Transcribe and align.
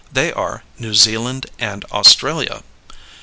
They 0.11 0.33
are 0.33 0.63
New 0.79 0.95
Zealand 0.95 1.45
and 1.59 1.85
Australia. 1.91 2.63